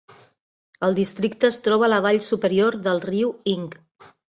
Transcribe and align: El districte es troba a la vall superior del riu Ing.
El 0.87 0.97
districte 0.99 1.51
es 1.53 1.61
troba 1.67 1.87
a 1.89 1.91
la 1.95 2.01
vall 2.07 2.19
superior 2.31 2.81
del 2.89 3.05
riu 3.07 3.33
Ing. 3.55 3.71